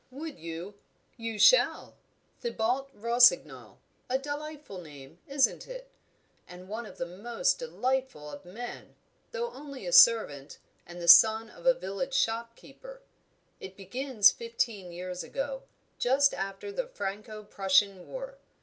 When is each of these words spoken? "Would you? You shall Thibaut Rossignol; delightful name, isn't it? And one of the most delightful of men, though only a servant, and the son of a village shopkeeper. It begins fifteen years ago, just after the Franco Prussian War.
"Would 0.09 0.39
you? 0.39 0.79
You 1.15 1.37
shall 1.37 1.95
Thibaut 2.39 2.89
Rossignol; 2.91 3.77
delightful 4.23 4.81
name, 4.81 5.19
isn't 5.27 5.67
it? 5.67 5.91
And 6.47 6.67
one 6.67 6.87
of 6.87 6.97
the 6.97 7.05
most 7.05 7.59
delightful 7.59 8.31
of 8.31 8.43
men, 8.43 8.95
though 9.31 9.51
only 9.51 9.85
a 9.85 9.91
servant, 9.91 10.57
and 10.87 10.99
the 10.99 11.07
son 11.07 11.51
of 11.51 11.67
a 11.67 11.75
village 11.75 12.15
shopkeeper. 12.15 13.03
It 13.59 13.77
begins 13.77 14.31
fifteen 14.31 14.91
years 14.91 15.23
ago, 15.23 15.65
just 15.99 16.33
after 16.33 16.71
the 16.71 16.87
Franco 16.87 17.43
Prussian 17.43 18.07
War. 18.07 18.39